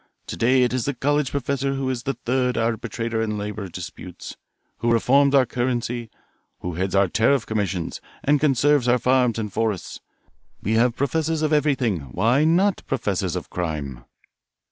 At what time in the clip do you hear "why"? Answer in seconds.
12.13-12.45